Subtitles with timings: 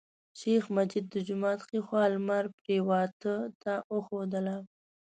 [0.39, 4.57] شیخ مجید د جومات ښی خوا لمر پریواته ته وښودله.